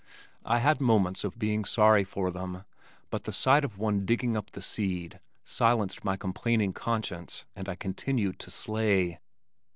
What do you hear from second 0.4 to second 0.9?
I had